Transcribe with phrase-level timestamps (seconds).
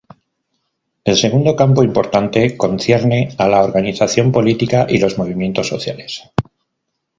[1.05, 6.23] El segundo campo importante concierne a la organización política y los movimientos sociales.